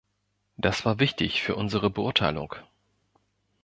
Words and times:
Das 0.57 0.83
war 0.83 0.99
wichtig 0.99 1.43
für 1.43 1.55
unsere 1.55 1.91
Beurteilung. 1.91 2.55